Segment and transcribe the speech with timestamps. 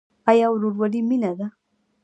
[0.29, 1.47] آیا ورورولي مینه ده؟